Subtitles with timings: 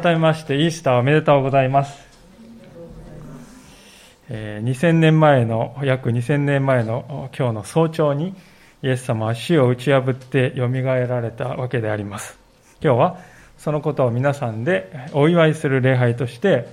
[0.00, 2.00] 改めましてイースターおめでとうございます。
[4.30, 8.34] えー、2000年前の、約2000年前の今日の早朝に、
[8.82, 12.38] イエス様は死を打ち破ってよみがえられたわけであります。
[12.82, 13.18] 今日は
[13.58, 16.66] そのことを皆さんでお祝いする礼拝として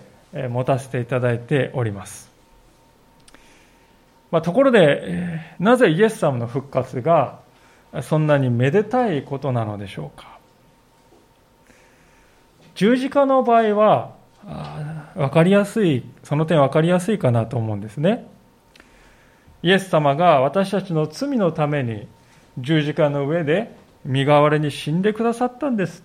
[0.50, 2.32] 持たせていただいております。
[4.32, 7.40] まあ、ところで、なぜイエス様の復活が
[8.04, 10.37] そんなにめでたいことなのでしょうか。
[12.78, 14.12] 十字架の場合は、
[15.16, 18.28] 分かりやすい、その点分かりやすいかなと思うんですね。
[19.64, 22.08] イエス様が私たちの罪のために
[22.60, 23.76] 十字架の上で
[24.06, 26.04] 身代わりに死んでくださったんです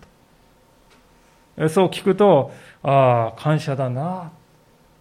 [1.59, 2.51] とそう聞くと、
[2.83, 4.33] ああ、感謝だな、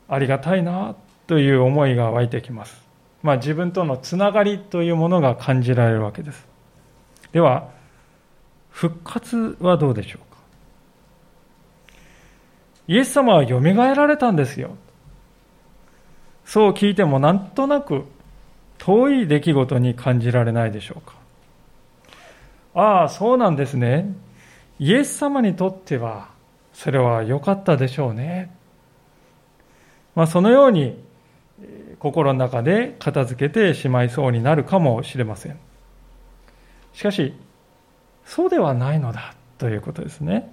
[0.10, 2.86] ありがたいな、という思いが湧いてきます。
[3.24, 6.46] まあ自分とのつながりというものが感じられるわけです。
[7.32, 7.70] では、
[8.70, 10.31] 復活はどうでしょう？
[12.88, 14.76] イエス様はよみがえられたんですよ。
[16.46, 18.06] そう聞いてもなんとなく
[18.78, 21.16] 遠い出来事に感じられないでしょうか。
[22.74, 24.14] ああ、そうなんですね。
[24.80, 26.30] イエス様にとっては
[26.74, 28.56] それは良かったでしょうね。
[30.16, 31.02] まあ、そのように
[32.00, 35.60] 心の中で片付けてしまいそうになるかもしれません。
[36.94, 37.34] しかし、
[38.26, 40.52] そうではないのだということですね。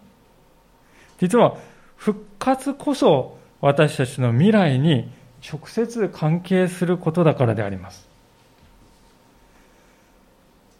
[1.18, 1.56] 実は、
[1.98, 5.10] 復活こそ私たちの未来に
[5.46, 8.08] 直接関係することだからであります。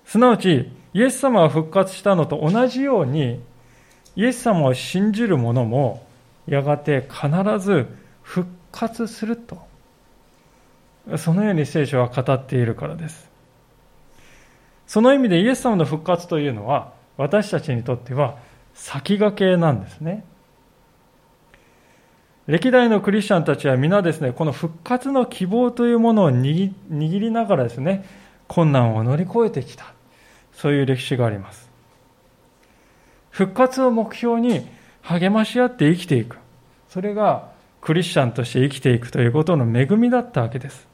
[0.07, 3.41] すなわち、イエス様が復活したのと同じように、
[4.17, 6.07] イエス様を信じる者も、
[6.47, 7.29] やがて必
[7.59, 7.87] ず
[8.23, 9.67] 復活すると。
[11.19, 13.29] そのように聖書は語っているからです。
[14.87, 18.39] その意味でイエス様の復活というのは、私たちにとっては
[18.73, 20.25] 先駆けなんですね。
[22.49, 28.07] 歴代のクリスチャンたちは皆ですね、この復活の希望というものを握りながらですね、
[28.49, 29.93] 困難を乗り越えてきた。
[30.55, 31.71] そういう歴史があります。
[33.29, 34.67] 復活を目標に
[35.03, 36.39] 励まし合って生きていく。
[36.89, 37.51] それが
[37.83, 40.89] クリスチャンとして生きていくということの恵みだったわけです。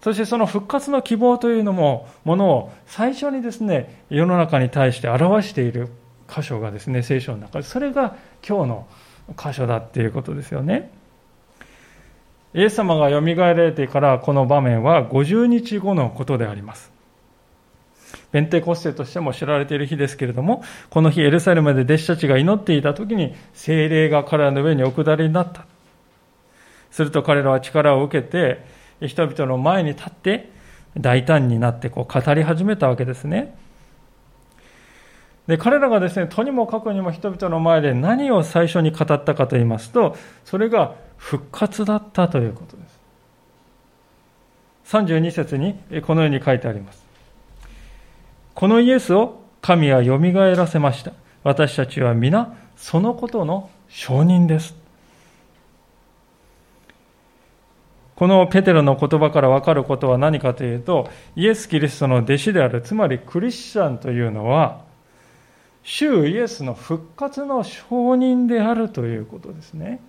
[0.00, 5.88] そしてその復活の希望というのも、ものを最初にですね、世の中に対して表している
[6.28, 8.14] 箇所がですね、聖書の中で、それが
[8.48, 8.86] 今日の
[9.34, 10.90] 箇所だっていうことですよね。
[12.54, 16.92] イエス様がよみがえられてからこの場面は50日後のことであります。
[18.32, 25.66] ペンテコステとしても知られている日ですけれども、この日エルサレムで弟子たちが祈っていた時に精霊が彼らの上にお下りになった。
[26.90, 28.64] すると彼らは力を受けて、
[29.00, 30.50] 人々の前に立って
[30.96, 33.54] 大胆になってこう語り始めたわけですね。
[35.46, 42.96] で、彼らがですね、とにもかくにも人々の前で何を最初に語ったかと言いますと、それが復活だったということです。
[44.96, 47.04] 32節にこのように書いてあります。
[48.54, 51.12] このイエスを神はよみがえらせました。
[51.42, 54.76] 私たちは皆そのことの証人です。
[58.16, 64.85] このペテロの言葉から分かることは何かというと、イエス・キリストの弟子である、つまりクリスチャンというのは、
[65.88, 70.00] 主イエスの復活の証人であるということですね。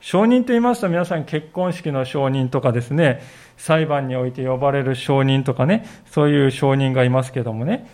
[0.00, 3.22] 証人と言いますと皆さん結婚式の証人とかですね、
[3.56, 7.88] 裁判において呼ばれる証人とかね、そういう証人がいますけどもね、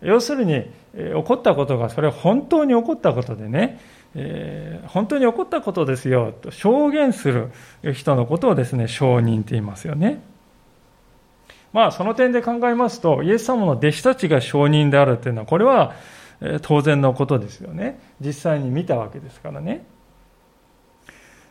[0.00, 0.54] 要するに、
[0.94, 3.80] え起こったことが、それは本当に起こったことでね、
[4.14, 7.50] えー、本当に起こったことですよと証言する
[7.92, 10.31] 人のことをですね、証人って言いますよね。
[11.72, 15.94] まあ、その点で考えますと、イエス様の弟子たちが証人であるというのは、これは
[16.62, 17.98] 当然のことですよね。
[18.20, 19.86] 実際に見たわけですからね。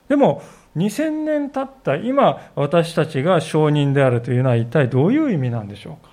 [0.10, 0.44] でも、
[0.78, 6.12] 2000年経った今、私たちが証人であるというのは一体どういう意味なんでしょうか？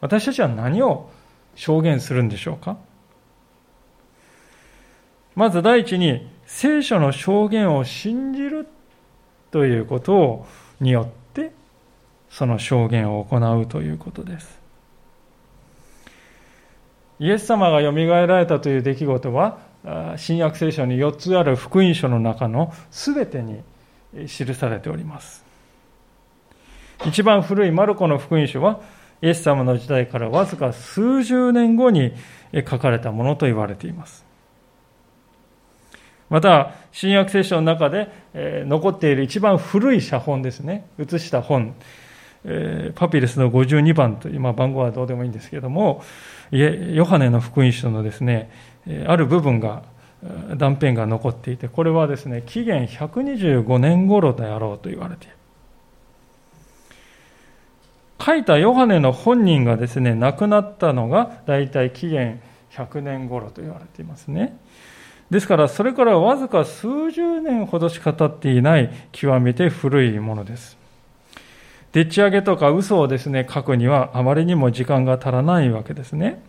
[0.00, 1.10] 私たちは何を
[1.54, 2.76] 証言するんでしょうか？
[5.34, 8.66] まず第一に、聖書の証言を信じる
[9.50, 10.46] ということ
[10.80, 11.17] によって、
[12.30, 14.58] その証言を行うということです。
[17.20, 19.58] イエス様がよみがえられたという出来事は、
[20.16, 23.62] 新約聖書に4つある福音書の中の全てに
[24.26, 25.44] 記されております。
[27.06, 28.80] 一番古いマルコの福音書は、
[29.20, 32.12] イエス様の時代からわずか数十年後に
[32.68, 34.24] 書かれたものと言われています。
[36.30, 41.74] また、新約聖書の中で残っている一番古い写本ですね、写した本。
[42.44, 46.02] えパピルスの52番という、まあ、番号はどうでもいいんですけれども、
[46.50, 48.50] ヨハネの福音書のですね、
[49.06, 49.82] ある部分が、
[50.56, 55.34] 断片が残っていて、これはですね、紀元125年頃であろうと言われている。
[58.20, 62.40] 書いたヨハネの本人がですね、亡くなったのが大体紀元
[62.72, 64.58] 100年頃と言われていますね。
[65.30, 70.77] ですから、それからわずか数十年ほどしか経っていない極めて古いものです。
[71.92, 76.42] でっち上げとか嘘をですね、書くにはあまりにも時間が足らないわけですね。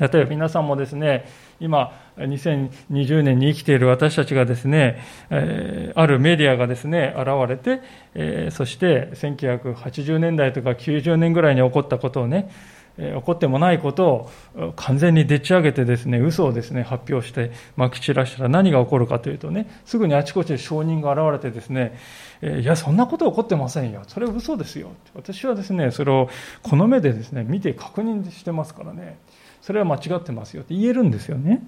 [0.00, 1.26] 例えば皆さんもですね、
[1.60, 7.82] 今、2020年に生きている私たちがですね、えあるメディアがですね、現れて、
[8.14, 12.50] えそして1980年代とか90年ぐらいに起こったことをね、
[12.96, 21.96] 起こってもないことを完全にでっち上げてですね、嘘をですね、発表してまき散らしたら何が起こるかというとね、すぐにあちこちで証人が現れてですね、
[22.42, 24.02] いや、そんなこと起こってませんよ。
[24.06, 24.90] それは嘘ですよ。
[25.14, 26.28] 私はですね、それを
[26.62, 29.18] この目でですね、見て確認してますからね。
[29.62, 31.62] それは間違ってますよって言えるんですよね。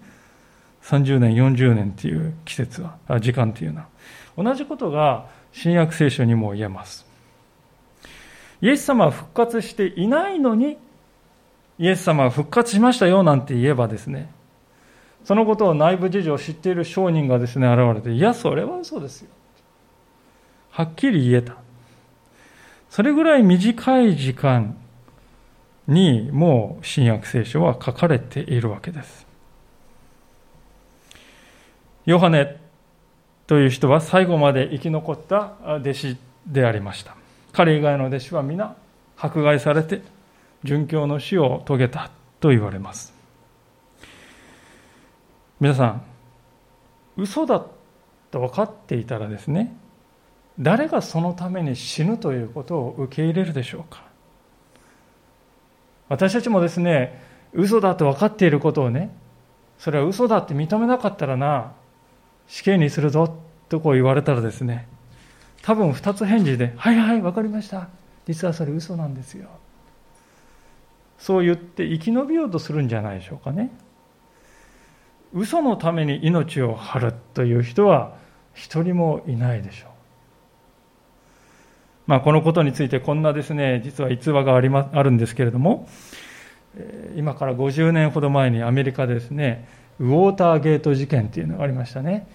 [0.83, 3.87] 30年、40年っていう季節は、時間っていうのは。
[4.37, 7.07] 同じことが新約聖書にも言えます。
[8.61, 10.79] イエス様は復活していないのに、
[11.79, 14.31] イエス様は復活しましたよなんて言えばですね、
[15.25, 19.29] そのことを内部事情を知っている商人がですね、現れて、いや、それは嘘ですよ。
[20.71, 21.57] はっきり言えた。
[22.91, 24.77] それぐらい短い時間
[25.87, 29.27] にもう新約聖書は書かれているわけです。
[32.05, 32.57] ヨハネ
[33.47, 36.17] という人は最後まで生き残った弟子
[36.47, 37.17] でありました。
[37.53, 38.75] 彼以外の弟子は皆
[39.17, 40.03] 迫害されて
[40.65, 42.11] 殉教の死を遂げた
[42.41, 43.13] と言われます。
[45.61, 46.03] 皆さん、
[47.17, 47.65] 嘘だ
[48.31, 49.75] と分かっていたらですね、
[50.59, 54.03] 誰がそのために死ぬということを受け入れるでしょうか
[56.09, 57.23] 私たちもですね、
[57.53, 59.15] 嘘だと分かっていることをね、
[59.79, 61.73] それは嘘だって認めなかったらな、
[62.47, 63.37] 死刑にするぞ
[63.69, 64.89] とこう言われたらですね、
[65.63, 67.89] 多分二つ返事で、はいはい、分かりました。
[68.27, 69.49] 実はそれ嘘なんですよ。
[71.23, 73.71] そう言って生き延びようとするんじゃないでしょうかね。
[75.33, 78.17] 嘘のために命を張るという人は
[78.55, 79.91] 一人もいないでしょう。
[82.09, 85.89] まあ、このことについてこんなですね、実は逸話があり、ま、あるんですけれども、
[87.15, 89.69] 今から50年ほど前にアメリカですね、
[90.01, 92.27] ウォーターゲート事件というのがありましたね。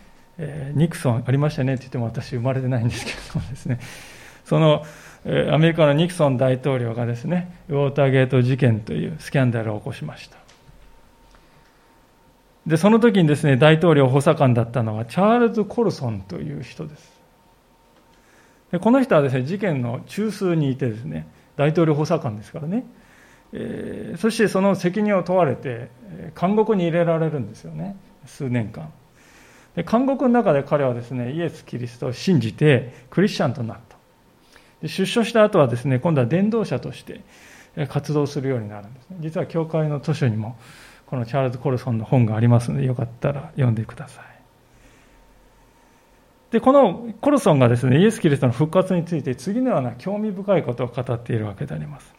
[0.75, 3.79] ニクソンありましたねって言っても私生まれてないんですけれどもですね、
[4.45, 4.85] その
[5.51, 10.37] アメリカのニクソン大統領がですね、ウォーターゲート事件というスキャンダルを起こしました。
[12.65, 17.17] で、その時にですね、大統領補佐官だったのはチャールズ・コルソンという人です。
[18.71, 22.85] でこの人はですね事件の中枢にいてですね大統領補佐官ですからね、
[23.53, 25.89] えー、そしてその責任を問われて
[26.39, 27.95] 監獄に入れられるんですよね
[28.25, 28.91] 数年間
[29.75, 33.86] で監獄の中で彼はですねイエス・キリストを信じてクリスチャンとなった
[34.83, 37.21] 出所した後はですね今度は伝道者として
[37.89, 40.57] 活動するようになるんですね実は教会の図書にも
[41.05, 44.37] このチャールズ・コルソンの本がありますのでよかったら読んでください
[46.51, 52.13] で、このコルソンがですね、イエス・キリストの復活について次のような興味深いことを語っているわけであります。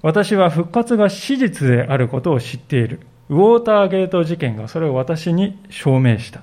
[0.00, 3.00] 私は復活が史実であることを知っている。
[3.28, 6.42] ウォーターゲート事件がそれを私に証明した。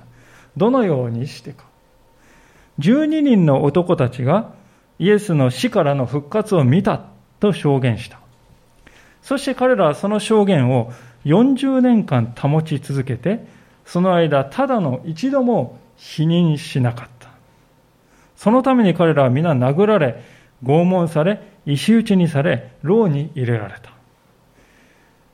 [0.56, 1.64] どのようにしてか。
[2.78, 4.52] 12人の男たちが
[4.98, 7.02] イエスの死からの復活を見た
[7.40, 8.20] と証言した。
[9.22, 10.92] そして彼らはその証言を
[11.24, 13.44] 40年間保ち続けて、
[13.84, 17.28] その間、ただの一度も否認しなかった。
[18.36, 20.22] そのために彼らは皆殴られ、
[20.62, 23.90] 拷問され、石打ちにされ、牢に入れられた。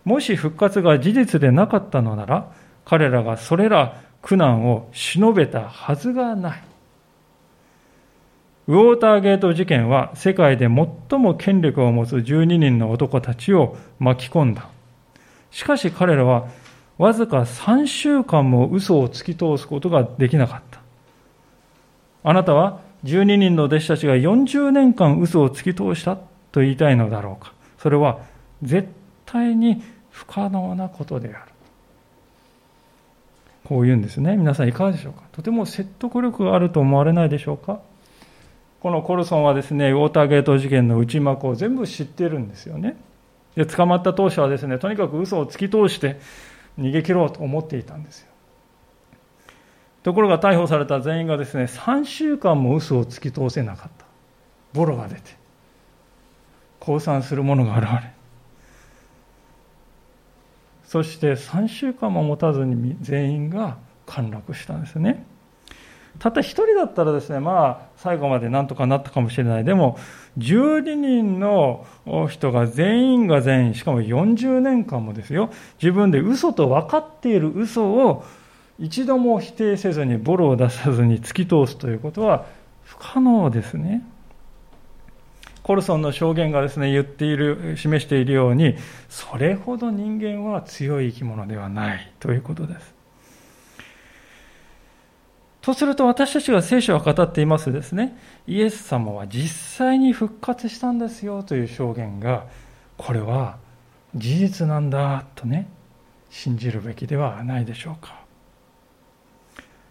[0.05, 2.53] もし復活が事実でなかったのなら、
[2.85, 6.72] 彼らがそれら苦難を忍べたはずがない。
[8.69, 14.69] ウォーターゲート事件は世界で最も権力を持つ12人の男たちを巻き込んだ。
[15.51, 16.47] しかし彼らは
[16.97, 20.81] わずか3週間も嘘を突き通すことができなかった。
[22.23, 26.17] あなたは12人の弟子たちが40年間嘘を突き通した
[26.53, 27.53] と言いたいのだろうか。
[27.79, 28.21] それは
[28.63, 28.89] 絶
[29.27, 31.53] 対に不可能なことである。
[33.65, 34.37] こう言うんですね。
[34.37, 35.23] 皆さんいかがでしょうか？
[35.33, 37.81] とても説得力があると思われないでしょうか？
[38.83, 42.97] このコルソンはですね、ウォーターゲート事件の内幕を全部知ってるんですよね。
[43.55, 46.19] で、捕まった当初はですね、とにかく嘘を突き通して、
[46.81, 48.29] 逃げ切ろうと思っていたんですよ。
[50.03, 54.05] ところが逮捕された全員がですね3週間も嘘を突き通せなかった。
[54.73, 55.21] ボロが出て
[56.81, 58.13] 降参する者が現れ。
[60.83, 65.25] そして3週間も持たずに全員が陥落したんですね。
[66.19, 69.65] たった1人だったらですねまあ最後までなんとかなったかもしれない。
[69.65, 69.99] でも
[70.39, 71.87] 12人の
[72.29, 75.51] 人が全員が全員しかも40年間もですよ。
[75.81, 78.25] 自分で嘘と分かっている嘘を
[78.79, 82.47] 一度も否定せずにボロを出さずに突き通すということは
[82.85, 84.03] 不可能ですね。
[85.63, 88.75] コルソンの証言がですね言っている示しているように
[89.09, 92.92] それほど人間は強い生き物ではないということです。
[95.63, 102.47] とすると私たちが聖書を語っていますですね、イエス様は実際に復活したんですよという証言が、
[102.99, 103.59] これは
[104.17, 105.69] 事実なんだとね、
[106.31, 108.21] 信じるべきではないでしょうか。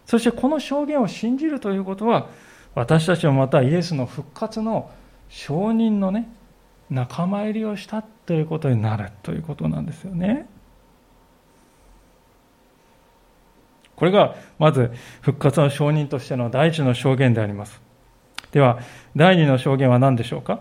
[0.04, 2.28] そしてこの証言を信じるということは、
[2.74, 4.90] 私たちもまたイエスの復活の
[5.30, 6.28] 証人のね、
[6.90, 10.46] 仲間入りをしたということになるということなんですよね。
[14.02, 14.90] これがまず
[15.20, 17.80] 復活の証人としての第一の証言であります。
[18.50, 18.80] では、
[19.14, 20.58] 第二の証言は何でしょうか？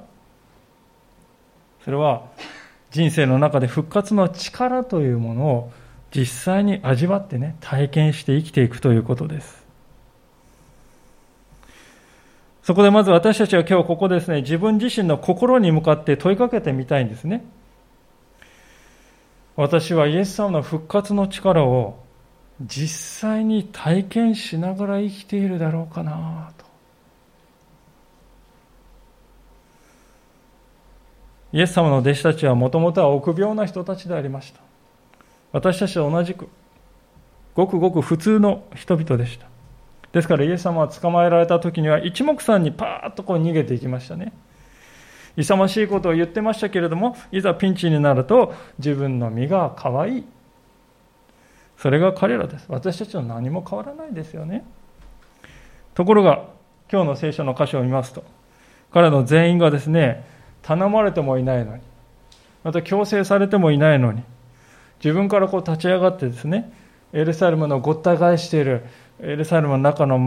[1.84, 2.28] それは
[2.92, 5.72] 人生の中で復活の力というものを
[6.16, 9.66] 実際に味わってね、体験して生きていくということです。
[12.62, 17.44] そこでまず私たちは今日ここですね、自分自身の心に向かって問いかけてみたいんですね。
[19.56, 22.01] 私はイエス様の復活の力を
[22.68, 26.66] 実際に体験しながら生きているだろうかなと。
[31.54, 34.62] イエス様の弟子たちはもともとは臆病な人たちでありました。
[35.52, 36.48] 私たちと同じく、
[37.56, 39.48] ごくごく普通の人々でした。
[40.14, 44.34] ですからイエス様は捕まえられた時には一目散にパーッとこう逃げていきましたね。
[45.38, 50.26] 勇ましいことを言ってましたけれども、いざピンチになると自分の身が可愛い
[51.82, 52.66] それが彼らです。
[52.70, 54.64] 私たちは何も変わらないですよね。
[55.96, 56.46] ところが、
[56.92, 58.24] 今日の聖書の箇所を見ますと、
[58.94, 60.24] 彼の全員がですね、
[60.62, 61.82] 頼まれてもいないのに、
[62.64, 64.22] また強制されてもいないのに、
[65.04, 66.72] 自分からこう立ち上がってですね、
[67.14, 68.84] エルサレムのごった返している
[69.20, 70.20] エルサレムの中の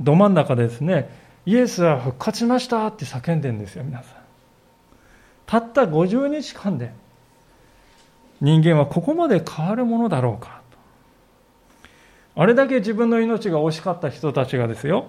[0.00, 1.10] ど真ん中でですね、
[1.44, 4.16] イエスは復活しましたって叫んでるんですよ、皆さん。
[5.46, 6.92] たった50日間で
[8.40, 10.59] 人間はここまで変わるものだろうか。
[12.40, 15.08] あれだけ自分の命が惜しかった人たちがですよ、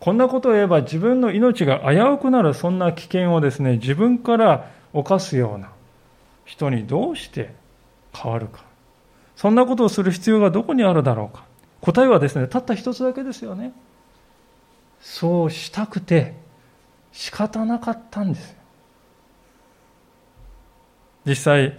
[0.00, 5.70] こんなことを言えば自分の命が危うくなるそんな危険をですね、自分から犯すような
[6.44, 7.54] 人にどうして
[8.12, 8.64] 変わるか。
[9.36, 11.44] そんなことをする必要がどこにあるだろうか。
[11.82, 13.72] 答えはですね、たった一つだけですよね。
[15.00, 16.34] そうしたくて
[17.12, 18.56] 仕方なかったんですよ。
[21.26, 21.78] 実際、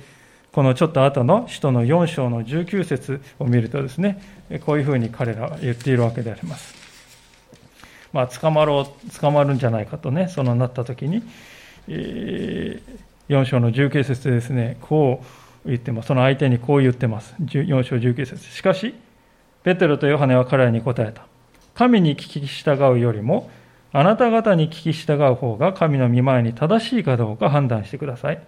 [0.52, 4.22] このちょっと後の使徒の4章の19節を見るとですね、
[4.66, 6.76] こういうふうに彼らは言っているわけであります。
[8.12, 11.24] まあ、捕まろう、捕まるんじゃないかとね、そのなった時に、
[11.88, 12.82] え
[13.30, 15.24] 4章の19節でですね、こ
[15.66, 16.08] う言ってます。
[16.08, 17.34] その相手にこう言ってます。
[17.40, 18.94] 4章19節しかし、
[19.64, 21.26] ペテロとヨハネは彼らに答えた。
[21.74, 23.50] 神に聞き従うよりも、
[23.94, 28.42] あなた方に聞き従う方が神の御前に正しいかどうか判断してください。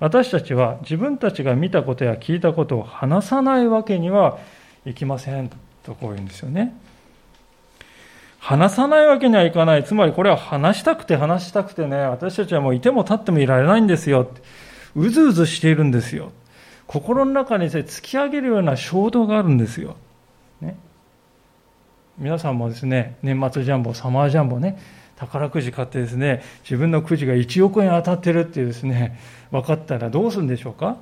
[0.00, 4.38] 私たちは自分たちが見たことや聞いたことを話さないわけには
[4.86, 5.50] いきません
[5.84, 6.74] とこう言うんですよね。
[8.38, 9.84] 話さないわけにはいかない。
[9.84, 14.30] つまりこれは話したくて話したくてね、私たちはもういても立ってもいられないんですよ。
[14.96, 16.32] うずうずしているんですよ。
[16.86, 19.96] 心の中に突き上げるような衝動があるんですよ。
[20.62, 20.76] ね。
[22.16, 24.78] 皆さんもですね、年末ジャンボ、サマージャンボね、
[25.20, 30.96] 宝くじ買ってですね、自分のくじが1億円当たってるっていうですね、分かったらどうするんでしょうか？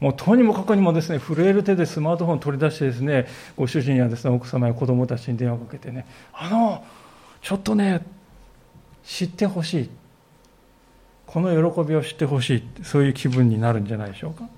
[0.00, 3.26] もうとにもかくにもですね、震える手でスマートフォン取り出してですね、
[3.56, 6.84] ご主人やですね、奥様や子供たちに電話をかけてね、あの、
[7.42, 8.00] ちょっとね、
[9.02, 9.90] 知ってほしい。
[11.26, 12.64] この喜びを知ってほしい。
[12.82, 14.48] そういう気分になるんじゃないでしょうか？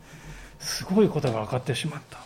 [0.59, 2.19] すごいことが分かってしまった。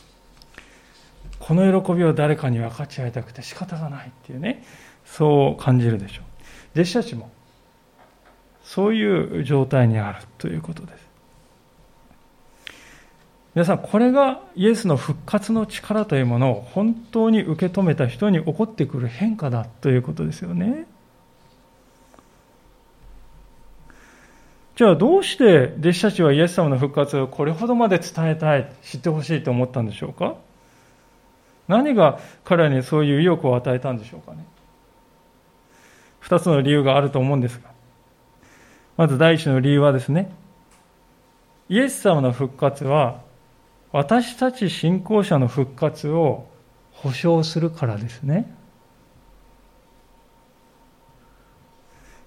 [1.38, 4.64] この喜びを誰かに分かち合いたくて仕方がないっていうね、
[5.06, 6.80] そう感じるでしょう。
[6.80, 7.30] 弟子たちも
[8.62, 11.06] そういう状態にあるということです。
[13.54, 20.84] 皆さん、これがイエスの復活の力というものを本当に受け止めた人に起こってくる変化だということですよね。
[24.74, 30.34] じゃあどうして弟子たちはイエス様の復活をこれほどまで伝えたい、知ってほしいと思ったんでしょうか？
[31.66, 34.44] 何が彼らにそういう意欲を与えたんでしょうかね？
[36.26, 37.70] 二つの理由があると思うんですが、
[38.96, 40.32] まず第一の理由はですね、
[41.68, 43.20] イエス様の復活は、
[43.92, 46.48] 私たち信仰者の復活を
[46.90, 48.52] 保証するからですね。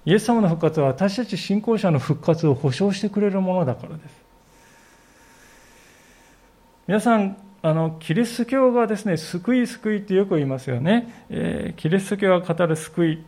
[0.06, 4.24] イエス様の復活は私たち信仰者の復活を保証してくれるものだからです。
[6.88, 11.26] 皆さん、あのキリスト教がですね、救い救いってよく言いますよね。
[11.30, 13.24] えー、キリスト教が語る救い、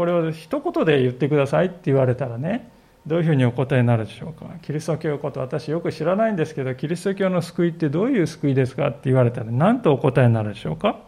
[0.00, 2.70] これを一言で言ってくださいって言われたらね、
[3.06, 4.46] どういうふうにお答えになるでしょうか。
[4.62, 11.00] キリスト教のこと私よく知らないんですけど、キリスト教の救いってどういう救いですかって言われたら何とお答えになるでしょうか。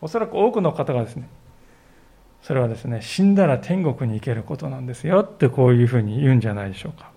[0.00, 1.28] おそらく多くの方がですね、
[2.40, 7.10] それはですね、死んだら天国に行けることなんですよってこういうふうに言うんじゃないでしょうか。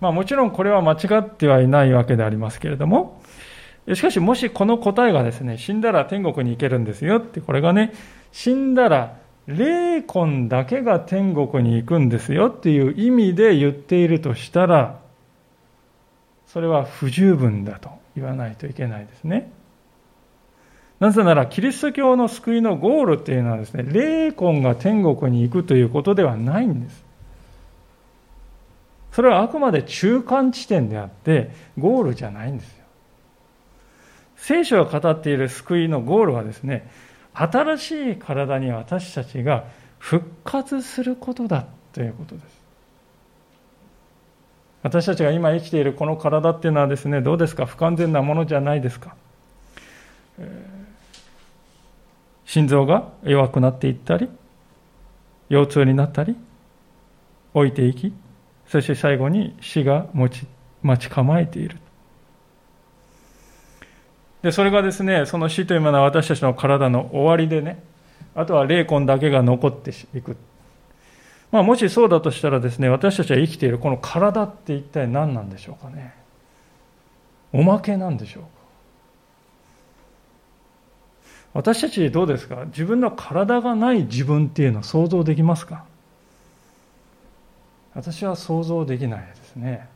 [0.00, 3.20] まあもちろんこれは間違ってはいないわけでありますけれども、
[3.92, 7.92] しかしもしこの答えがですね、死んだら天国に行けるんですよって、これがね、
[8.36, 9.16] 死んだら
[9.46, 15.00] 霊魂だけが天国に行くんですよっていう意味で言っているとしたら、
[16.46, 19.50] それは不十分だと言わないといけないですね。
[21.00, 27.04] なぜなら、キリスト教の救いのゴールっていうのはですね、霊魂が天国に行くということではないんです。
[29.12, 32.84] それはあくまで中間地点であって、ゴールじゃないんですよ。
[34.36, 36.86] 聖書が語っている救いのゴールはですね、
[37.38, 39.64] 新しい体に私たちが
[39.98, 42.46] 復活することだということです。
[44.82, 47.66] 私たちが今生きているこの体っていうのはですね、どうですか？
[47.66, 49.16] 不完全なものじゃないですか？
[52.46, 54.30] 心臓が弱くなっていったり、
[55.48, 56.36] 腰痛になったり、
[57.52, 58.14] 置いていき、
[58.68, 60.46] そして最後に死が待ち
[60.82, 61.78] 待ち構えている。
[64.46, 67.82] で、それがですね、その死というものは私たちの体の終わりでね、
[68.36, 70.36] あとは霊魂だけが残っていく。
[71.50, 76.14] まあ、もしそうだとしたらですね、私たちは生きているこの体って一体何なんでしょうかね。
[77.52, 78.48] おまけなんでしょうか。
[81.54, 82.66] 私たちどうですか？
[82.66, 85.86] 自分の体がない自分っていうのを想像できますか？
[87.96, 89.88] 私は想像できないですね。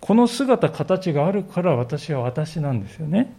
[0.00, 3.32] この姿、形があるから私は私なんですよね。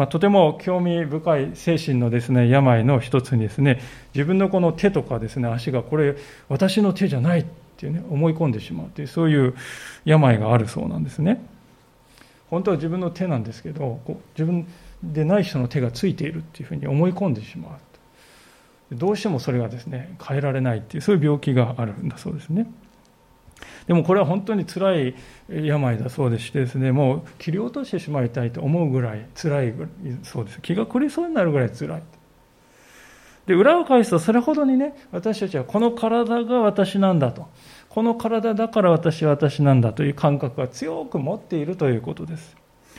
[0.00, 3.82] まあ、とても興味深い精神のですね病の一つにですね
[4.14, 6.16] 自分のこの手とかですね足がこれ
[6.48, 7.44] 私の手じゃないっ
[7.76, 9.54] ていうね思い込んでしまうというそういう
[10.06, 11.44] 病があるそうなんですね。
[12.48, 14.66] 本当は自分の手なんですけどこう自分
[15.02, 22.72] でない人の手がついているっていうふうに思い込んでしまうどうしてもそれがですね変えられないっていうそういう病気があるんだそうですね
[23.86, 25.14] でもこれは本当につらい
[25.48, 29.74] 病だそうでしてですねもう切り落としてしまいたいと思うぐらい辛い
[30.22, 30.60] そうです。
[30.60, 32.02] 気が狂いそうになるぐらい辛い。
[33.46, 37.48] で裏を返すとそれほどにね私たちはこの体が私なんだと。
[37.88, 42.56] この体だから私は私なんだという感覚が強く持っているということです。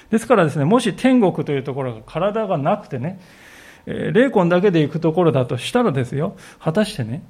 [0.09, 3.21] ですからですね、もし天国というところが体がなくてね、
[3.85, 7.23] 霊魂だけで行くところだとしたらですよ、果たしてね、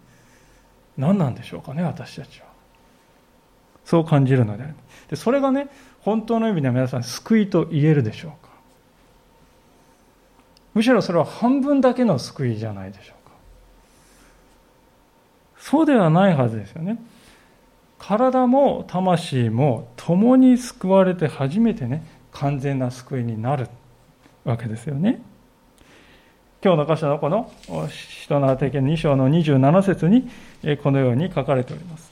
[0.97, 2.50] 何なんでしょうかね、私たちは。
[3.85, 4.75] そう感じるのである。
[5.09, 5.67] でそれがね、
[6.01, 8.51] 本当の意味では皆さん救いと言えるでしょうか。
[10.73, 13.35] むしろそれは半分だけの救いじゃないでしょうか。
[15.57, 16.97] そうではないはずですよね。
[17.99, 23.67] 体も魂も共に救われて初めてね、完全な救いになる
[24.43, 25.21] わけですよね。
[26.63, 27.51] 今日の箇所のこの
[27.89, 30.29] 使徒の宛2章の27節に
[30.81, 32.10] このように書かれております。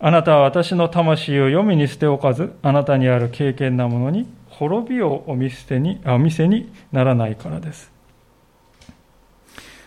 [0.00, 7.90] あなたは私の魂を読みに捨ておかず、あなたにある敬虔なものに滅びをお見捨てにあお見せにならないからです。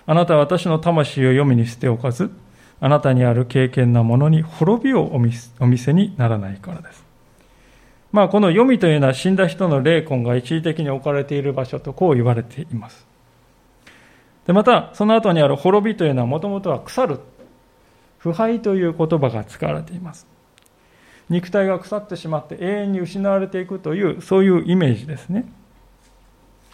[0.06, 2.32] あなたは私の魂を読みに捨ておかず、
[2.80, 7.06] あなたにある敬虔なものに滅びをお見せにならないからです。
[8.12, 13.06] まあ、この読みというのは死んだ人の霊魂が一時的に置かれている場所とこう言われています。
[14.46, 17.20] でまた、その後にある滅びというのはもともとは腐る、
[18.18, 20.28] 腐敗という言葉が使われています。
[21.30, 25.46] 肉体が腐ってしまって永遠に失われていくという、そういうイメージですね。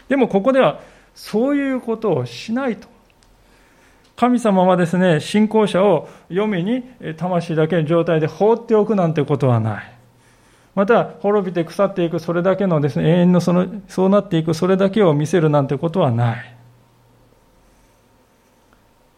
[0.07, 0.79] でもここでは
[1.15, 2.87] そういうことをしないと。
[4.15, 6.83] 神様はですね、信仰者を読みに
[7.17, 9.93] 魂だけの状態で放っておくなんてことはない。
[10.75, 16.55] また滅びて腐っていくそれだけのですね永遠のそのそうなっていくそれだけを見せるなんてことはない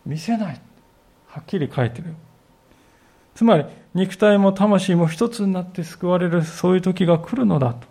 [0.05, 0.61] 見せない
[1.35, 2.15] はっきり書いてる
[3.35, 7.87] つまり肉体も魂も一つになって救われるそういう時が来るのだと。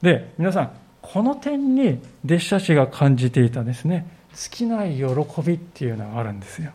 [0.00, 0.70] で皆さん
[1.02, 5.04] この点に弟子たちが感じていたですね尽きない喜
[5.42, 6.72] びっていうのがあるんですよ。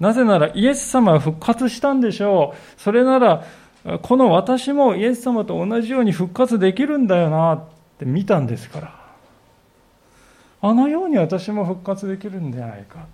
[0.00, 2.80] なぜならイエス様は復活したんでしょう。
[2.80, 3.44] それなら
[4.02, 7.64] この私もイエス様と同じように復活できるんだよなっ
[8.00, 9.03] て見たんですから。
[10.66, 13.06] あのように私も復活できるんじゃないか。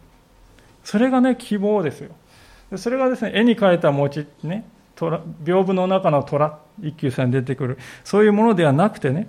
[0.85, 2.13] それがね希望ですよ。
[2.77, 7.79] それがですね絵に描いた餅ね屏風の中の虎一休さんに出てくる。
[8.05, 9.27] そういうものではなくてね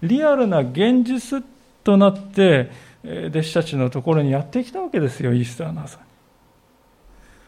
[0.00, 1.44] リアルな現実
[1.84, 2.70] となって
[3.04, 6.04] 弟子たちのところにやってきたわけですよイースターの朝に。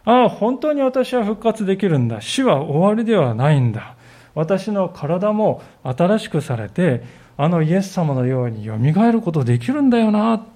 [0.04, 2.20] ああ本当に私は復活できるんだ。
[2.20, 3.96] 死は終わりではないんだ。
[4.35, 7.04] 私の体も新しくされて
[7.37, 10.47] あのイエス様のようによみがえることできるんだよな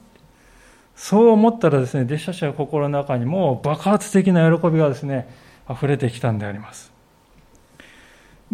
[0.94, 5.28] そう思ったらですね弟子たちは心の中にも爆発的な喜びがですね
[5.70, 6.94] 溢れてきたんであります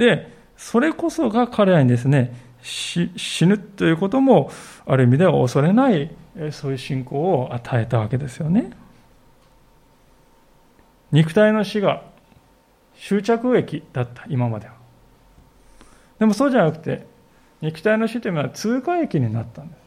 [0.01, 3.11] で、それこそが彼らにですね、死
[3.47, 4.51] ぬということも、
[4.87, 6.11] ある意味では恐れない、
[6.53, 8.71] そういう信仰を与えたわけですよね。
[11.13, 12.05] 肉体の死が
[12.95, 14.75] 終着駅だった、今までは。
[16.19, 17.07] でもそうじゃなくて、
[17.61, 19.81] 肉体の死というのは通過駅になったんです。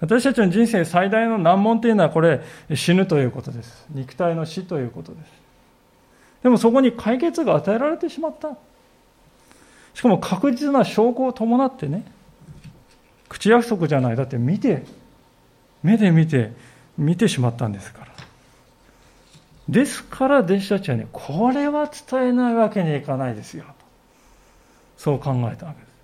[0.00, 2.40] 私たちの人生最大の難問というのはこれ
[2.74, 3.86] 死ぬということです。
[3.90, 5.32] 肉体の死ということです。
[6.42, 8.56] でもそこに解決が与えられてしまった。
[9.94, 12.04] しかも確実な証拠を伴ってね、
[13.28, 14.16] 口約束じゃない。
[14.16, 14.84] だって見て、
[15.82, 16.52] 目で見て、
[16.96, 18.06] 見てしまったんですから。
[19.68, 23.64] ですから弟子たちはね、これは伝えないわけにいかないですよ。
[25.00, 25.94] そう考えたわけです。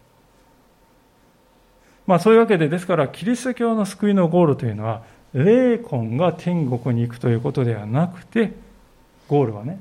[2.07, 5.03] まあそういうわけで、ですからキリスト教の救いのゴールというのは、
[5.35, 8.53] 霊魂が天国に行くということではなくて、
[9.29, 9.81] ゴールはね、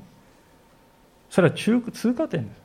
[1.30, 2.60] それは中通過点です。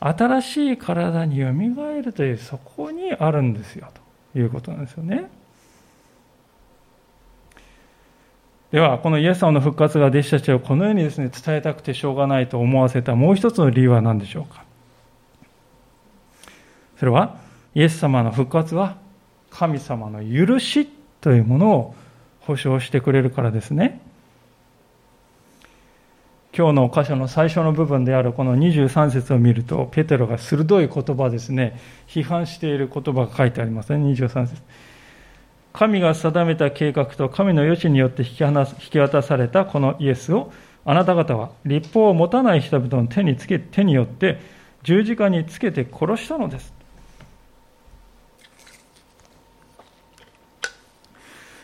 [0.00, 3.88] 新しい体によみがえるというそこにあるんですよ
[4.32, 5.30] ということなんですよね。
[8.72, 14.69] では、このイエス様の復活が弟子たちをこのようにですね、伝えたくてしょうがないと思わせたもう一つの理由は何でしょうか。
[17.00, 17.38] それは、
[17.74, 18.98] イエス様の復活は
[19.48, 20.86] 神様の許し
[21.22, 21.94] というものを
[22.40, 24.02] 保証してくれるからですね。
[26.54, 34.62] 今日の箇所の最初の部分であるこの23節を見ると、ペテロが鋭い言葉ですね、批判している言葉が書いてありますね、23節。
[35.72, 40.52] 神が定めた計画と神の余地によって引き離引き渡されたこのイエスを、
[40.84, 44.38] あなた方は立法を持たない人々の手につけ手によって
[44.82, 46.78] 十字架につけて殺したのです。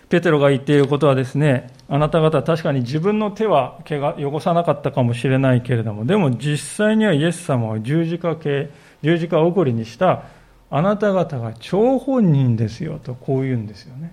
[0.09, 8.71] ペテロが言っていることはですね、あなた方確かに自分の手は毛が汚さなかったかもしれないけれども、でも実際にはイエス様を十字架系、
[9.03, 10.25] 十字架送りにした
[10.71, 14.12] あなた方が張本人ですよとこう言うんですよね。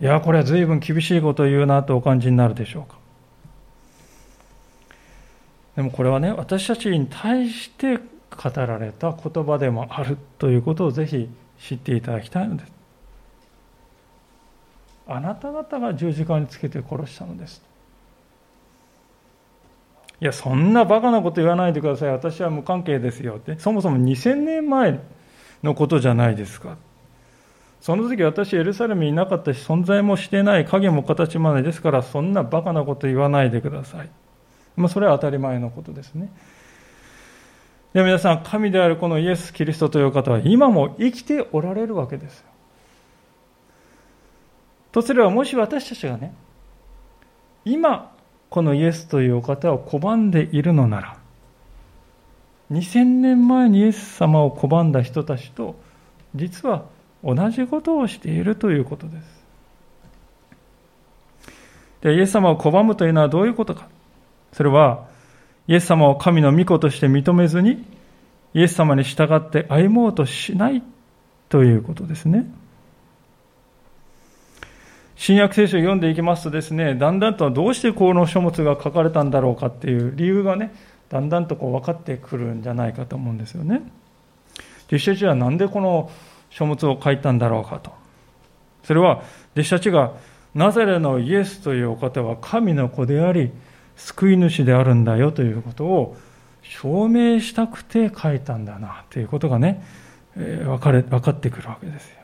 [0.00, 2.98] いや、これは随分厳しいことを言うなとお感じになるでしょうか。
[5.76, 12.81] でもこれはね、私たちに対して語られた言葉でもあるということをぜひ知っていただきたいのです。
[15.06, 17.62] あなた方が十字架につけて殺したのです。
[20.20, 22.10] いやそんなバカなこと言わないでください。
[22.10, 23.58] 私は無関係ですよって。
[23.58, 25.00] そもそも2000年前
[25.62, 26.76] のことじゃないですか。
[27.82, 34.10] その時私エルサレムにいなかったし存在もしてない影も形もないですからそんなバカなこと言わないでください、
[34.76, 36.32] まあ、それは当たり前のことですね。
[37.92, 42.51] で皆さん神であるこのイエス・キリストという方は今も生きておられるわけですよ。
[44.92, 46.34] とすればもし私たちがね
[47.64, 48.14] 今
[48.50, 51.16] このイエスというお方を拒んでいるのなら
[52.70, 55.74] 2000年前にイエス様を拒んだ人たちと
[56.34, 56.84] 実は
[57.24, 59.42] 同じことをしているということです
[62.02, 63.88] でイエス様を拒むというのはどういうことか
[64.52, 65.06] それは
[65.68, 67.84] イエス様を神の御子として認めずに
[68.54, 70.82] イエス様に従って歩もうとしない
[71.48, 72.46] ということですね。
[75.22, 80.74] 新約聖書を読んでいきますとですね、だんだんとどうしてこの書物が書かれたんだろうかっていう理由がね、
[81.10, 83.82] だんだんとこう分かってくるんじゃないかと思うんですよね。
[84.88, 86.10] 弟子たちはなんでこの
[86.50, 87.92] 書物を書いたんだろうかと。
[88.82, 90.12] それは弟子たちが
[90.56, 93.52] ナザレのイエスというお方は神の子であり、
[93.94, 96.16] 救い主であるんだよということを
[96.62, 99.84] 証明したくて書いたんだなということがね、
[100.36, 102.21] えー、分かれ分かってくるわけですよ。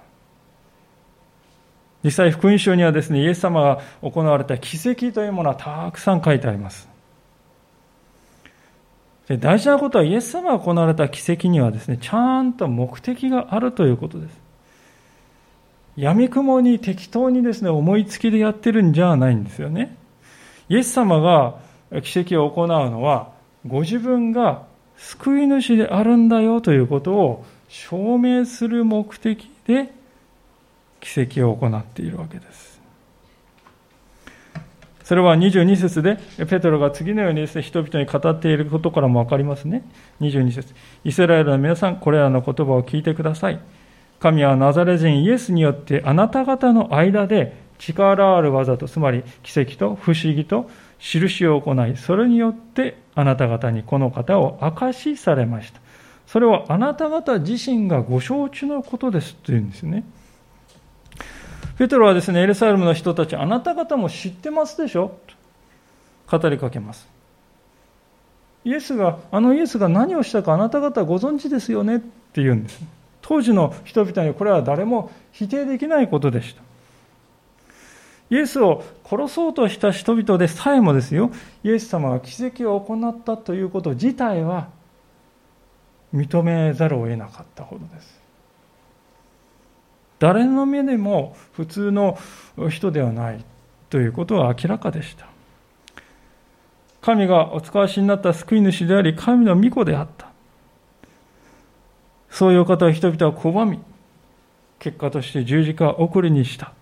[2.04, 6.88] 実際福音書にはですね、イエス様が行われた奇跡というものはたくさん書いてあります。
[9.28, 14.48] で大事なことはイエス様が行われた奇跡にはですね、ちゃんと目的があるということです。
[15.96, 19.96] 闇雲に適当にですね、思いつきでやってるんじゃないんですよね。
[20.68, 21.56] イエス様が
[22.02, 23.32] 奇跡を行うのは、
[23.66, 24.62] ご自分が
[24.96, 29.92] 救い主であるんだよということを証明する目的で
[31.00, 32.78] 奇跡を行っているわけです。
[35.08, 36.18] それは22節で
[36.50, 39.82] ペトロが次のようにです、ね、人々に語っていることからも分かりますね。
[40.20, 43.58] 22節イスラエルの皆さん、これらの言葉を聞いてください。
[44.20, 55.80] 神はナザレ人イエスによってあなた方の間で力ある技と、つまり奇跡と不思議と印を行い、それによってあなた方にこの方を証しされました。
[56.26, 60.04] それはあなた方自身がご承知のことですというんですね。
[61.78, 65.16] ペトロはですね、エルサレムの人たち、あなた方も知ってますでしょ？
[66.26, 67.08] と語りかけます。
[68.64, 71.98] イエスが、あのイエスが何をしたかあなた方ご存知ですよね？
[71.98, 72.80] って言うんです。
[73.22, 76.62] 当時の人々にこれは誰も否定できないことでした。
[78.30, 81.30] イエスを殺そうとした人々でさえもですよ、
[81.62, 84.68] イエス様が奇跡を行ったということ自体は
[86.12, 88.17] 認めざるを得なかったほどです。
[90.18, 92.18] 誰の目でも普通の
[92.70, 93.44] 人ではない
[93.90, 95.26] ということは明らかでした。
[97.00, 100.28] 神がお使わしになった救い主であり、神の御子であった。
[102.30, 103.80] そういう方を人々は拒み、
[104.78, 106.72] 結果として十字架を送りにした。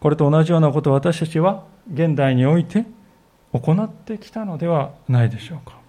[0.00, 2.86] これと同じようなことを私たちは現代において
[3.52, 5.81] 行ってきたのではないでしょうか。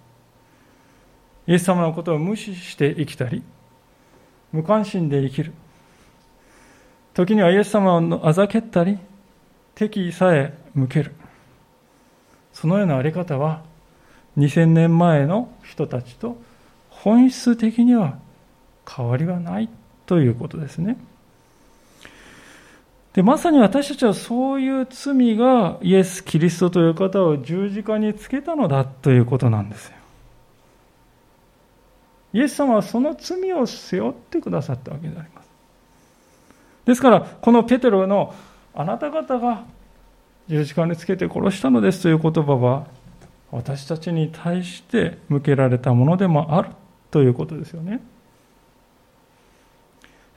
[1.47, 3.43] イエス様のことを無視して生きたり、
[4.51, 5.53] 無関心で生きる。
[7.13, 8.97] 時にはイエス様をあざけったり、
[9.75, 11.13] 敵さえ向ける。
[12.53, 13.63] そのようなあり方は、
[14.37, 16.41] 2000年前の人たちと
[16.89, 18.17] 本質的には
[18.89, 19.69] 変わりはない
[20.05, 20.97] ということですね。
[23.13, 30.02] で、まさに私たちはそういう罪がイエス・キリストという方を十字架につけたのだということなんですよ。
[32.33, 35.49] イエス様はその罪を背負ってくださったわけであります。
[36.85, 38.33] ですから、このペテロの
[38.73, 39.63] あなた方が
[40.47, 42.87] 十字架につけて殺したのですという言葉は、
[43.51, 46.69] 私たちに対して向けられたものでもある
[47.11, 48.01] ということですよね。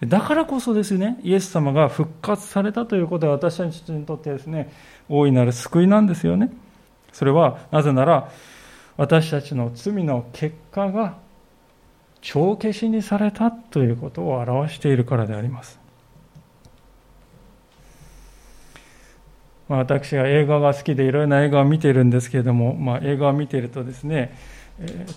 [0.04, 4.70] だからこそですね、イエス様が復活されたということは私たちにとってですね、
[5.08, 6.52] 大いなる救いなんですよね。
[7.12, 8.30] それはなぜなら、
[8.98, 11.16] 私たちの罪の結果が
[12.26, 15.78] 帳消しにされたということを表しているからであります。
[19.68, 24.36] まあ、私は映画が好きでいろいろな映画を見ているんですけれども、まあ、映画を見ているとですね、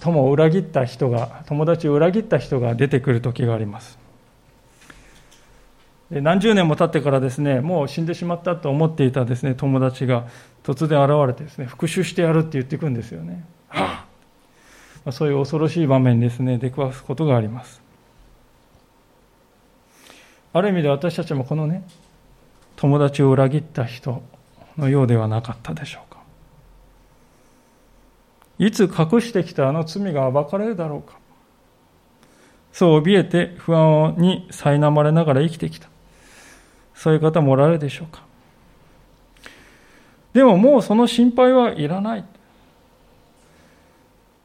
[0.02, 3.98] 友を裏切った人が、友達を裏切った人が出てくる時があります。
[6.12, 10.28] で何十年も経ってからですね、もう死んでしまったと思っていたですね、友達が
[10.64, 13.44] 突然現れてですね、復讐してやるって言ってくるんですよね。
[13.68, 13.99] はあ
[15.12, 17.82] そういう恐ろしい場面ですね、出くわすことがあります。
[20.52, 21.84] ある意味で私たちもこのね、
[22.76, 24.22] 友達を裏切った人
[24.78, 26.20] のようではなかったでしょうか。
[28.58, 31.18] いつ隠してきたあの罪が暴かれるだろうか。
[32.72, 35.90] そう怯えて不安に苛まれながら生きてきた。
[36.94, 38.24] そういう方もおられるでしょうか。
[40.34, 42.26] でももうその心配はいらない。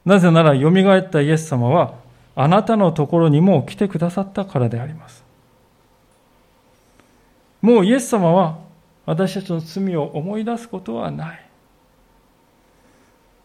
[0.04, 1.94] なぜなら、よみがえったイエス様は、
[2.36, 5.24] あなたのところにも来てくださったからであります。
[7.62, 8.58] もうイエス様は、
[9.06, 11.40] 私たちの罪を思い出すことはない。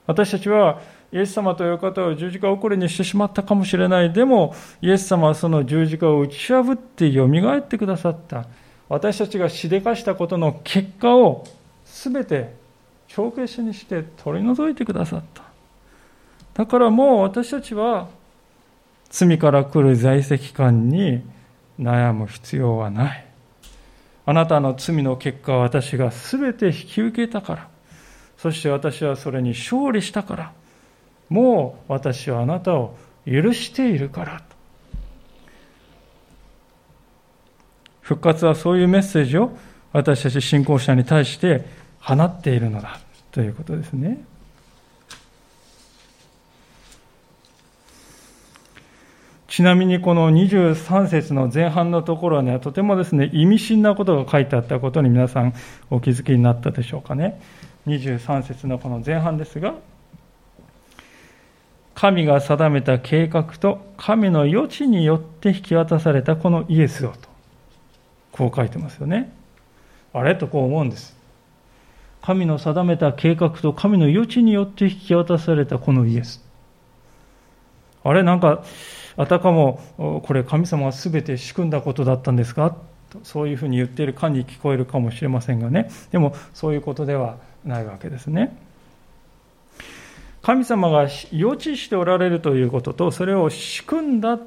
[0.07, 4.13] 私たちは、イエス様という方を十字架遅れにしてしまったかもしれない。
[4.13, 8.45] でも、イエス様はその十字架を打ち破ってよみがえってくださった。
[8.89, 11.45] 私たちがしでかしたことの結果を
[11.85, 12.53] 全て
[13.07, 15.48] 帳消しにして取り除いてくださった。
[16.59, 18.09] だからもう私たちは
[19.09, 21.23] 罪から来る在籍感に
[21.79, 23.25] 悩む必要はない。
[24.25, 27.69] あなたの罪の結果は私が全て引き受けたから。
[28.37, 30.51] そして私はそれに勝利したから。
[31.29, 34.41] もう私はあなたを許しているから。
[38.01, 39.57] 復活はそういうメッセージを
[39.93, 41.65] 私たち信仰者に対して
[42.01, 42.99] 放っているのだ
[43.31, 44.25] ということですね。
[49.49, 55.55] ちなみにこの23節の前半のところにはとてもですね、意味深なことが書いてあったことに皆さん
[55.89, 57.41] お気づきになったでしょうかね。
[57.87, 59.73] 23節のこの前半ですが、
[61.95, 67.17] 神が定めた計画と神の余地によって引き渡されたこのイエスをと、
[68.31, 69.33] こう書いてますよね。
[70.13, 70.35] あれ？
[70.35, 71.17] とこう思うんです。
[72.21, 76.45] 神の定めた計画と神の余地によって引き渡されたこのイエス。
[78.03, 78.21] あれ？
[78.21, 78.63] なんか、
[79.21, 82.73] あたかも、これ神様は全て仕組んだことだったんですか？
[83.09, 85.91] とそういうふうに言っているかに聞こえるかもしれませんがね。
[86.11, 88.55] でも、そういうことではないわけですね。
[90.41, 94.39] 神様が予知しておられるということと、それを仕組んだ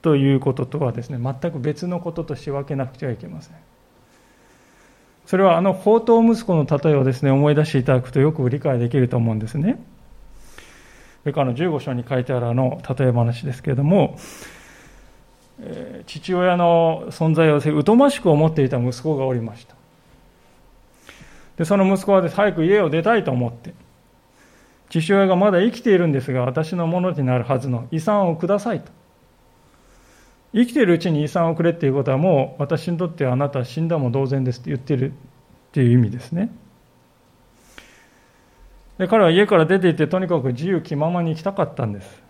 [0.00, 3.56] ということとはですね、全く別のこととして分けなくてはいけません。
[5.26, 9.78] それはあの宝刀息子の例えをですね、思い出していただくとよく理解できると思うんですね。
[11.24, 14.18] それからの15章に書いてあるあの例え話ですけれども、
[16.06, 19.74] 父親の存在を疎ましく思っていた息子がおりました。
[21.56, 23.72] で、その息子は早く家を出たいと思って、
[24.90, 28.92] 父親がまだ生きているんですが、私のものになるはずの遺産をくださいと。
[30.52, 35.14] 生きているうちに遺産をくれっていうことはもう私にとってあなたは死んだも同然ですって言ってるっ
[35.72, 36.50] ていう意味ですね。
[38.98, 42.22] で彼は家から出て行ってとにかく自由気ままに行きたかったんです。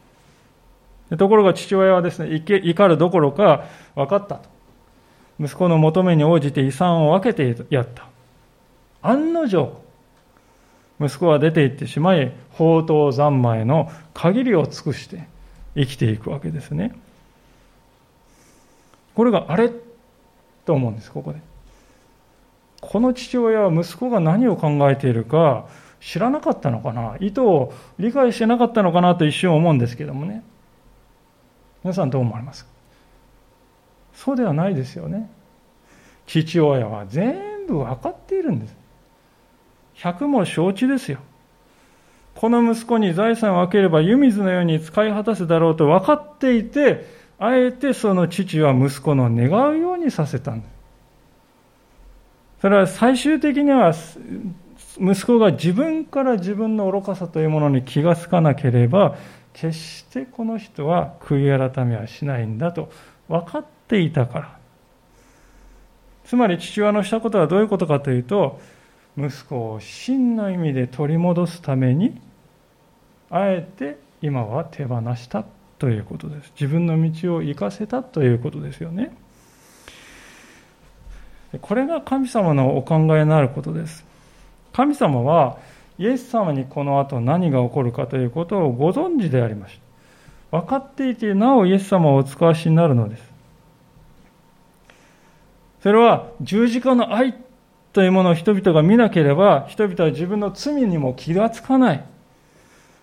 [1.11, 4.48] でところが父親はですね、怒るどころか分かったと。
[5.38, 8.07] 息子の求めに応じて遺産を分けてやった。
[9.03, 9.83] 案の定、
[11.00, 15.27] 息子は出て行ってしまい、宝刀三昧の限りを尽くして
[15.77, 16.96] 生きていくわけですね。
[19.14, 19.70] これがあれ
[20.64, 21.40] と思うんです、ここで。
[22.81, 25.66] この父親は息子が何を考えているか
[26.00, 27.16] 知らなかったのかな？
[27.20, 30.44] 意図を理解してなかったのかなと一瞬思うんですけどもね。
[31.83, 32.64] 皆さんどう思われます？
[32.64, 32.70] か
[34.14, 35.30] そうではないですよね。
[36.26, 38.76] 父親は全部分かっているんです。
[39.94, 41.18] 百も承知ですよ。
[42.35, 47.07] この息子に財産を分ければ湯水のように使い果たすだろうと分かっていて、
[47.38, 50.70] あえてその父は息子の願うようにさせたんです。
[52.62, 53.92] それは最終的には
[54.98, 59.16] 息子が自分から自分の愚かさというものに気がつかなければ
[59.52, 62.90] 決してこの人は悔い改めはしないんだと
[63.28, 64.59] 分かっていたから。
[66.24, 68.59] つまり父親のしたことはどういうことかというと
[69.16, 72.20] 息子を真の意味で取り戻すために
[73.30, 75.44] あえて今は手放した
[75.78, 76.52] ということです。
[76.59, 79.14] 自分の道を生かせたということですよね。
[81.61, 84.04] これが神様のお考えになることです。
[84.74, 85.56] 神様は
[85.98, 89.78] イエス様にこの後何が起こるかということをご存知でありまし
[90.50, 90.58] た。
[90.58, 93.22] 分かっていてなおイエス様をお使わしになるのです。
[95.82, 97.34] それは十字架の愛
[97.92, 102.04] というものを人々が見なければ人々は自分の罪にも気がつかない。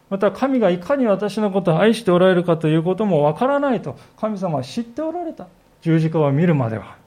[0.09, 5.47] また神がいかに私のことを愛しておられるかということもわからないと神様は知っておられた。
[5.81, 7.00] 十字架を見るまでは。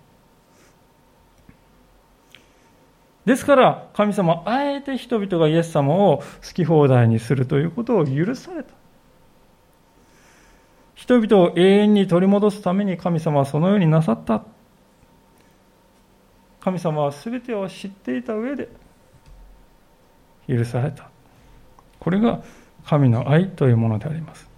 [3.25, 8.75] ですから神様はあえて人々がイエス様を好き放題にするということを許された。
[10.95, 14.45] 人々を永遠に取り戻すために神様はそのようになさった。
[16.61, 18.69] 神様は全てを知っていた上で
[20.49, 21.11] 許された。
[22.01, 22.43] これが
[22.87, 24.49] 神の愛というものであります。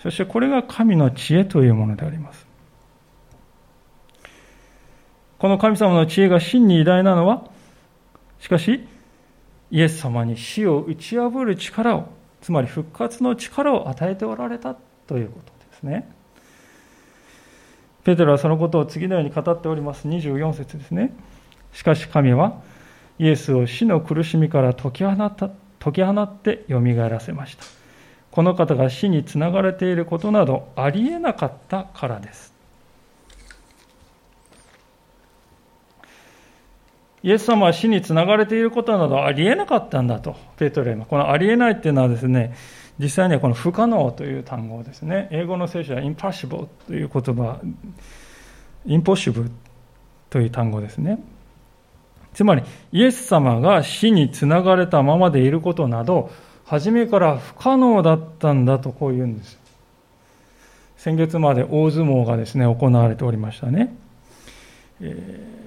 [0.00, 2.45] そしてこれが神の知恵というものであります。
[5.38, 7.44] この神様の知恵が真に偉大なのは、
[8.40, 8.86] しかし、
[9.70, 12.08] イエス様に死を打ち破る力を、
[12.40, 16.10] つまり復活の力を与えておられたということですね。
[18.04, 20.08] ペテロはそのことを次のように語っております。
[20.08, 21.12] 24節ですね。
[21.72, 22.62] しかし神は、
[23.18, 27.64] イエスを死の苦しみから解き放った解き放ってよみがえらせました。
[28.30, 32.55] この方が死につながれていることなどありえなかったからです。
[37.26, 41.06] イエス様は死につながれていることなどありえなかったんだと、ペトレは。
[41.06, 42.54] このありえないっていうのはですね、
[43.00, 45.28] 実際にはこの不可能という単語ですね。
[45.32, 47.60] 英語の聖書は impossible という言葉、
[48.86, 49.50] impossible
[50.30, 51.18] という単語ですね。
[52.32, 52.62] つまり、
[52.92, 56.30] イエス様が死につながれたままでいることなど、
[56.64, 59.58] 初めから不可能だったんだとこう言うんです。
[60.96, 63.96] 先月まで大相撲がですね、行われておりましたね。
[65.00, 65.65] えー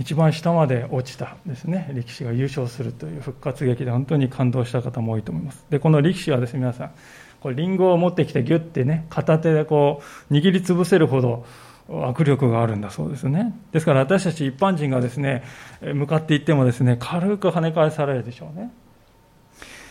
[0.00, 6.92] 一番下まで落ちたですね力士が優勝するという復活劇で本当に感動した方も多いと思いますでこの力士はですね皆さん
[7.40, 11.44] これリンゴを持ってきてギュッてね片手でこう握りつぶせるほど
[11.90, 13.52] 握力があるんだそうですね。
[13.72, 15.42] ですから私たち一般人がですね、
[15.82, 18.70] 向かっていってもですね、軽く跳ね返されるでしょうね。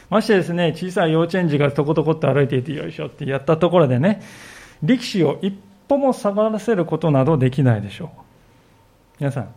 [0.10, 4.22] ましてですね、小さい幼稚園児がとことこっと歩いていてよいしょってやったところでね、
[4.82, 5.51] 力士を一
[5.89, 8.10] 歩も下がらせることなどできないでしょう。
[9.20, 9.49] 皆さん、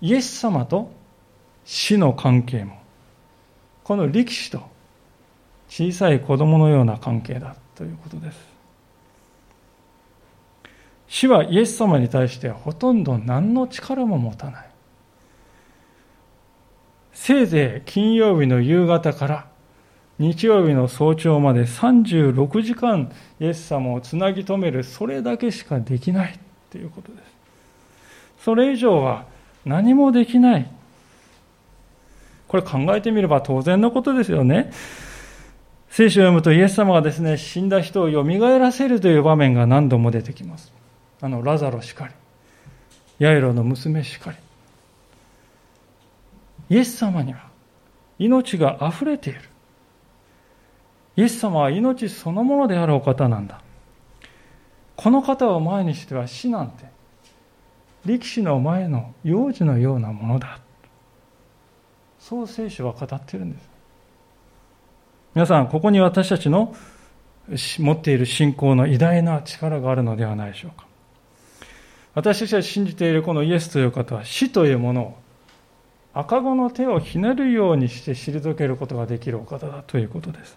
[0.00, 0.90] イエス様と
[1.64, 2.78] 死の関係も、
[3.84, 4.62] この力士と
[5.68, 8.38] 小さい子供のような関係だということです。
[11.08, 14.70] 死はイエス様に対してほとんど何の力も持たない。
[17.12, 19.46] せいぜい金曜日の夕方から
[20.18, 26.38] 日曜日の早朝まで36時間イエス様をつなぎ止めるそれだけしかできない
[26.70, 27.24] ということです。
[28.44, 29.24] それ以上は
[29.64, 30.70] 何もできない。
[32.48, 34.72] これ考えてみれば当然のことですよね。
[35.88, 38.22] 聖書を読むとイエス様がですね、死んだ人を蘇
[38.58, 40.72] らせるという場面が何度も出てきます。
[41.20, 42.14] あの、ラザロしかり、
[43.18, 44.36] ヤイロの娘しかり。
[46.70, 47.48] イエス様には
[48.18, 49.40] 命が溢れている。
[51.16, 53.60] イエス様は命そのものであるお方なんだ。
[54.96, 56.86] この方を前にしては死なんて、
[58.06, 60.60] 力士の前の幼児のようなものだ。
[62.18, 63.68] そう聖書は語ってるんです。
[65.34, 66.74] 皆さん、ここに私たちの
[67.78, 70.86] 持っている信仰の偉大な力があるのではないでしょうか。
[72.14, 75.18] 私たちが信じているこのイエスという方は死というものを
[76.14, 80.56] 赤子の手をひねるようにして退けることができるお方だということです。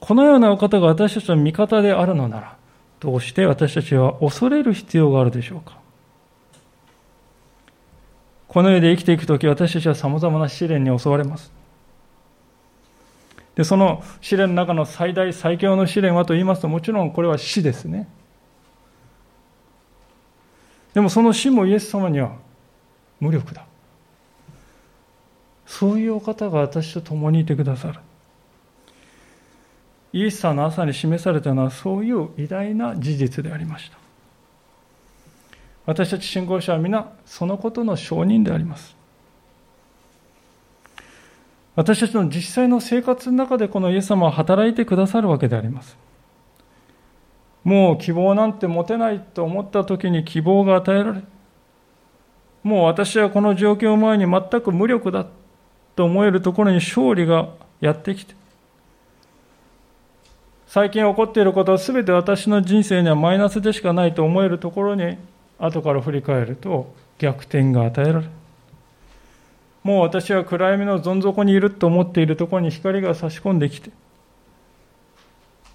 [0.00, 2.56] このようなお方が私たちの味方であるのなら、
[3.02, 5.76] どうして私たちは恐れる必要があるでしょうか？
[8.46, 11.50] この世で生きていくとき、私たちは様々な試練に襲われます。
[13.56, 18.06] で、その試練の中の最大、最強の試練はと言いますと、もちろんこれは死ですね。
[20.94, 22.36] でもその死もイエス様には
[23.18, 23.66] 無力だ。
[25.66, 27.98] そういうお方が私と共にいてくださる。
[30.12, 33.98] イエス様の朝に示されたのはそういう偉大な事実でありました。
[35.86, 38.94] 私たち信仰者は皆そのことの証人であります。
[41.74, 45.96] 私たちの実際の生活の中でこのイエス様は働いてくださるわけであります。
[47.64, 51.22] もう希望なんて持てないと思った時に希望が与えられ、
[52.62, 55.26] もう私はこの状況を前に全く無力だ
[55.96, 57.48] と思えるところに勝利が
[57.80, 58.34] やってきて、
[60.72, 65.18] 最近起こっていることは全て私の人生にはマイナスでしかないと思えるところに、
[65.58, 68.30] 後から振り返ると逆転が与えられる。
[69.82, 73.90] もう私は暗闇のどん底にいると思っているところに光が差し込んできて、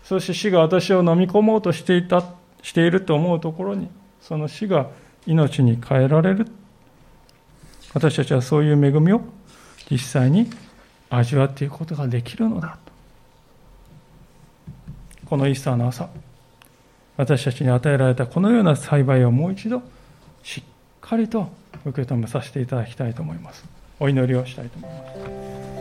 [0.03, 2.23] そして死が私を飲み込もうとしていた、
[2.63, 3.89] していると思うところに、
[4.19, 4.87] その死が
[5.27, 6.47] 命に変えられる。
[7.93, 9.21] 私たちはそういう恵みを
[9.91, 10.49] 実際に
[11.11, 12.79] 味わっていくことができるのだ。
[15.29, 16.09] このイースターの朝、
[17.17, 19.81] 私たちに与えられたこのような栽培をもう一度
[20.41, 20.63] しっ
[21.01, 21.49] かりと
[21.85, 23.65] 受け止めさせていただきたいと思います。
[23.99, 25.76] お祈りをしたいと思います。